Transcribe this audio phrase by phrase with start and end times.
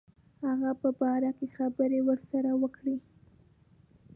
[0.45, 2.95] هغه په باره کې خبري ورسره وکړي.